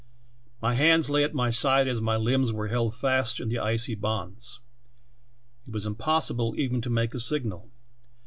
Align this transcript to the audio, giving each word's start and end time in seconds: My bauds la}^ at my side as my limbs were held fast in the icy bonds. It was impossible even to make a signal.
My 0.63 0.71
bauds 0.75 1.09
la}^ 1.09 1.23
at 1.23 1.35
my 1.35 1.51
side 1.51 1.87
as 1.87 2.01
my 2.01 2.15
limbs 2.17 2.51
were 2.51 2.69
held 2.69 2.95
fast 2.95 3.39
in 3.39 3.49
the 3.49 3.59
icy 3.59 3.93
bonds. 3.93 4.59
It 5.67 5.73
was 5.73 5.85
impossible 5.85 6.55
even 6.57 6.81
to 6.81 6.89
make 6.89 7.13
a 7.13 7.19
signal. 7.19 7.69